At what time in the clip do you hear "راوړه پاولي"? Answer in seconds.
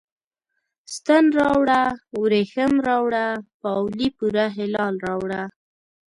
2.87-4.07